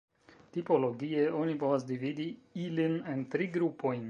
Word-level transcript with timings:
Tipologie 0.55 1.27
oni 1.43 1.55
povas 1.65 1.87
dividi 1.93 2.27
ilin 2.65 3.01
en 3.15 3.25
tri 3.37 3.55
grupojn. 3.61 3.99